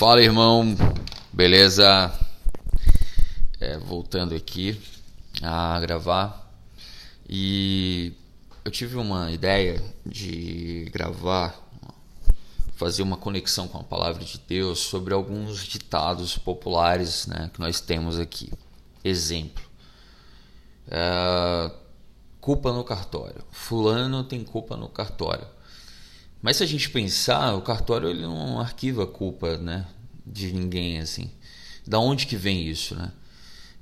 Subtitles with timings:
[0.00, 0.74] Fala irmão,
[1.30, 2.10] beleza?
[3.60, 4.80] É, voltando aqui
[5.42, 6.50] a gravar
[7.28, 8.14] e
[8.64, 11.54] eu tive uma ideia de gravar,
[12.76, 17.78] fazer uma conexão com a palavra de Deus sobre alguns ditados populares né, que nós
[17.78, 18.50] temos aqui.
[19.04, 19.62] Exemplo:
[20.90, 21.70] é,
[22.40, 23.44] culpa no cartório.
[23.50, 25.46] Fulano tem culpa no cartório.
[26.42, 29.86] Mas se a gente pensar, o cartório ele não arquiva a culpa, né,
[30.26, 31.30] de ninguém assim.
[31.86, 33.12] Da onde que vem isso, né?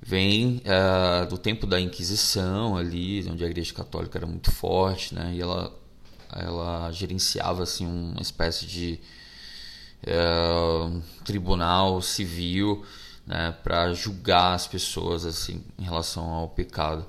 [0.00, 5.32] Vem uh, do tempo da Inquisição ali, onde a Igreja Católica era muito forte, né?
[5.34, 5.76] E ela
[6.30, 9.00] ela gerenciava assim uma espécie de
[10.04, 12.84] uh, tribunal civil,
[13.26, 17.06] né, para julgar as pessoas assim em relação ao pecado,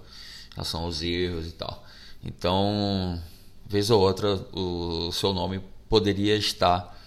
[0.52, 1.86] em relação aos erros e tal.
[2.24, 3.22] Então
[3.70, 7.00] vez ou outra o seu nome poderia estar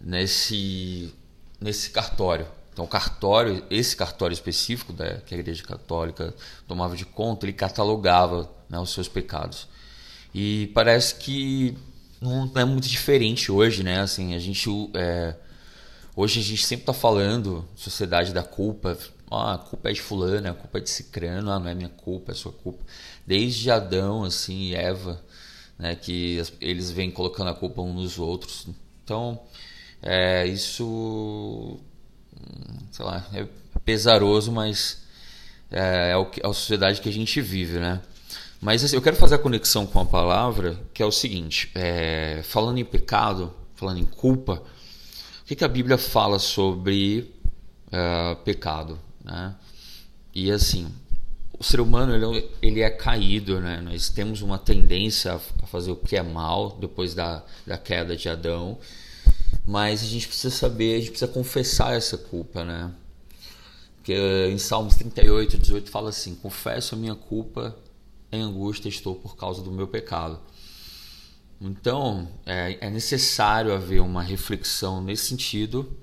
[0.00, 1.12] nesse
[1.60, 2.46] nesse cartório.
[2.72, 6.34] Então, cartório, esse cartório específico da, que a Igreja Católica
[6.68, 9.66] tomava de conta, ele catalogava né, os seus pecados.
[10.34, 11.74] E parece que
[12.20, 14.00] não é muito diferente hoje, né?
[14.00, 15.34] Assim, a gente é,
[16.14, 18.98] hoje a gente sempre está falando sociedade da culpa.
[19.30, 21.88] Ah, a culpa é de fulano, a culpa é de cicrano, ah, não é minha
[21.88, 22.84] culpa, é sua culpa.
[23.26, 25.20] Desde Adão, assim, Eva,
[25.78, 28.66] né, que eles vêm colocando a culpa uns nos outros.
[29.04, 29.40] Então,
[30.02, 31.78] é, isso,
[32.90, 33.46] sei lá, é
[33.84, 35.02] pesaroso, mas
[35.70, 38.00] é, é, o, é a sociedade que a gente vive, né?
[38.60, 42.40] Mas assim, eu quero fazer a conexão com a palavra, que é o seguinte: é,
[42.42, 44.54] falando em pecado, falando em culpa,
[45.42, 47.32] o que, que a Bíblia fala sobre
[47.92, 48.98] é, pecado?
[49.22, 49.54] Né?
[50.34, 50.92] E assim,
[51.58, 53.80] o ser humano ele, é ele é caído, né?
[53.80, 58.28] Nós temos uma tendência a fazer o que é mal depois da, da queda de
[58.28, 58.78] Adão,
[59.64, 62.92] mas a gente precisa saber, a gente precisa confessar essa culpa, né?
[63.96, 64.14] Porque
[64.50, 67.76] em Salmos 38, 18 fala assim: Confesso a minha culpa,
[68.30, 70.38] em angústia estou por causa do meu pecado.
[71.60, 75.96] Então é, é necessário haver uma reflexão nesse sentido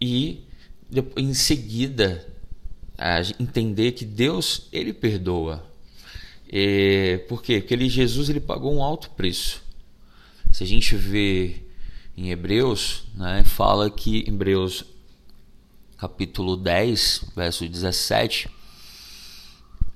[0.00, 0.44] e
[1.16, 2.33] em seguida
[3.38, 5.64] entender que Deus ele perdoa.
[7.28, 7.58] Por quê?
[7.60, 9.62] Porque ele, Jesus ele pagou um alto preço.
[10.52, 11.62] Se a gente vê
[12.16, 14.84] em Hebreus, né, fala que Hebreus
[15.98, 18.48] capítulo 10, verso 17,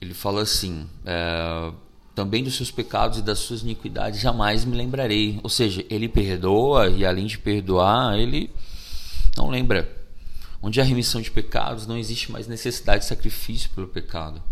[0.01, 1.73] ele fala assim: é,
[2.15, 5.39] também dos seus pecados e das suas iniquidades jamais me lembrarei.
[5.43, 8.51] Ou seja, ele perdoa e além de perdoar, ele
[9.37, 9.98] não lembra
[10.63, 14.43] onde há remissão de pecados, não existe mais necessidade de sacrifício pelo pecado.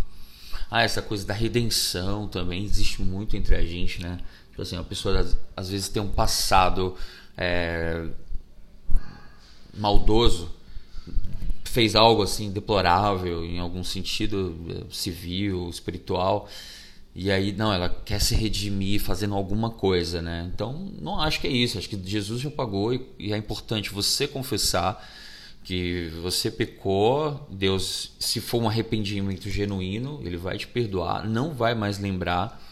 [0.71, 4.19] Ah, essa coisa da redenção também existe muito entre a gente, né?
[4.51, 6.97] Tipo assim, a pessoa às vezes tem um passado
[7.37, 8.07] é,
[9.75, 10.51] maldoso,
[11.65, 16.49] fez algo assim deplorável em algum sentido é, civil, espiritual,
[17.15, 20.51] e aí não, ela quer se redimir fazendo alguma coisa, né?
[20.53, 23.91] Então, não acho que é isso, acho que Jesus já pagou e, e é importante
[23.91, 25.03] você confessar
[25.67, 31.75] que você pecou, Deus, se for um arrependimento genuíno, ele vai te perdoar, não vai
[31.75, 32.63] mais lembrar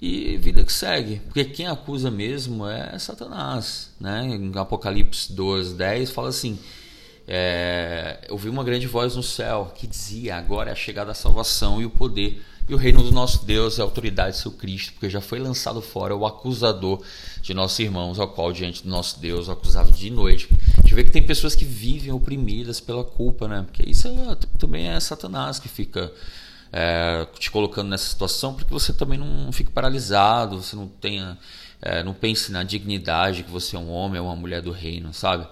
[0.00, 1.20] e vida que segue.
[1.26, 4.26] Porque quem acusa mesmo é Satanás, né?
[4.28, 6.58] Em Apocalipse 12, 10 fala assim:
[7.28, 11.82] é, ouvi uma grande voz no céu que dizia: agora é a chegada da salvação
[11.82, 14.92] e o poder e o reino do nosso Deus é a autoridade do seu Cristo,
[14.92, 17.00] porque já foi lançado fora o acusador
[17.40, 20.48] de nossos irmãos, ao qual diante do nosso Deus acusava de noite.
[20.86, 23.64] Gente vê que tem pessoas que vivem oprimidas pela culpa, né?
[23.66, 26.12] Porque isso é, também é Satanás que fica
[26.72, 31.36] é, te colocando nessa situação, porque você também não fique paralisado, você não tenha,
[31.82, 35.12] é, não pense na dignidade que você é um homem ou uma mulher do reino,
[35.12, 35.48] sabe?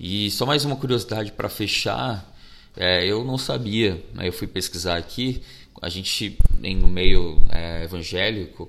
[0.00, 2.28] E só mais uma curiosidade para fechar,
[2.76, 4.26] é, eu não sabia, né?
[4.26, 5.44] eu fui pesquisar aqui
[5.80, 8.68] a gente, no meio é, evangélico,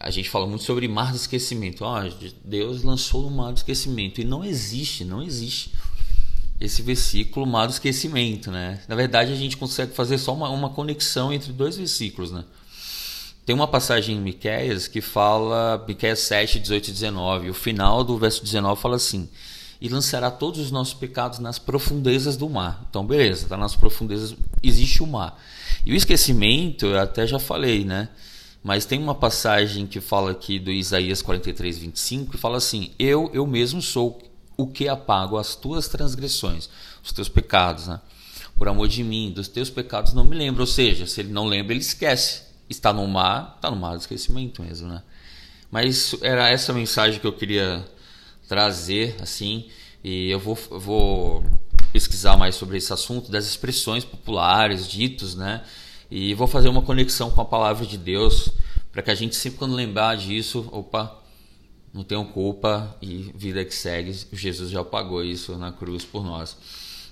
[0.00, 1.84] a gente fala muito sobre mar do esquecimento.
[1.84, 4.18] Oh, Deus lançou o mar do esquecimento.
[4.18, 5.72] E não existe, não existe
[6.58, 8.80] esse versículo mar do esquecimento, né?
[8.88, 12.44] Na verdade, a gente consegue fazer só uma, uma conexão entre dois versículos, né?
[13.44, 17.50] Tem uma passagem em Miqueias que fala, Miqueias 7, 18 e 19.
[17.50, 19.28] O final do verso 19 fala assim:
[19.80, 22.86] E lançará todos os nossos pecados nas profundezas do mar.
[22.88, 25.38] Então, beleza, tá nas profundezas, existe o mar.
[25.84, 28.08] E o esquecimento, eu até já falei, né?
[28.62, 33.30] Mas tem uma passagem que fala aqui do Isaías 43, 25, que fala assim: Eu,
[33.32, 34.20] eu mesmo sou
[34.56, 36.68] o que apago as tuas transgressões,
[37.02, 38.00] os teus pecados, né?
[38.56, 40.60] Por amor de mim, dos teus pecados não me lembro.
[40.60, 42.42] Ou seja, se ele não lembra, ele esquece.
[42.68, 45.02] Está no mar, está no mar do esquecimento mesmo, né?
[45.70, 47.84] Mas era essa mensagem que eu queria
[48.46, 49.68] trazer, assim,
[50.02, 51.44] E eu vou, eu vou
[51.92, 55.62] pesquisar mais sobre esse assunto das expressões populares, ditos, né?
[56.10, 58.50] E vou fazer uma conexão com a palavra de Deus
[58.90, 61.16] para que a gente sempre quando lembrar disso, opa,
[61.94, 66.56] não tenho culpa e vida que segue, Jesus já pagou isso na cruz por nós.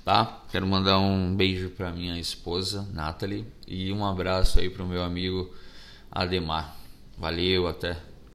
[0.05, 0.43] Tá?
[0.51, 5.03] Quero mandar um beijo para minha esposa, Natalie, e um abraço aí para o meu
[5.03, 5.53] amigo
[6.11, 6.77] Ademar.
[7.19, 7.97] Valeu, até